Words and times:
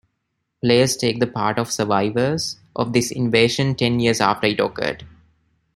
Players 0.63 0.97
take 0.97 1.19
the 1.19 1.27
part 1.27 1.59
of 1.59 1.71
survivors 1.71 2.57
of 2.75 2.91
this 2.91 3.11
invasion 3.11 3.75
ten 3.75 3.99
years 3.99 4.19
after 4.19 4.47
it 4.47 4.59
occurred. 4.59 5.05